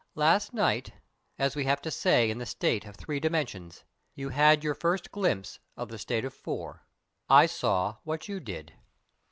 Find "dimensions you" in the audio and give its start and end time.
3.19-4.29